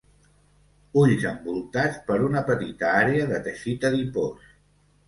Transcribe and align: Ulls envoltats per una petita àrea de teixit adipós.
Ulls 1.01 1.27
envoltats 1.33 2.01
per 2.09 2.17
una 2.31 2.45
petita 2.51 2.91
àrea 3.05 3.31
de 3.35 3.45
teixit 3.51 3.89
adipós. 3.93 4.53